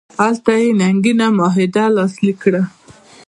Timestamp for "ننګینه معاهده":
0.79-1.85